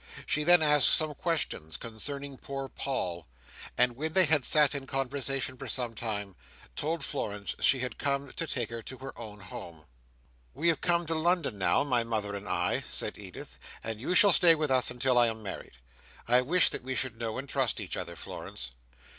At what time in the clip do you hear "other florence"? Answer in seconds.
17.95-18.71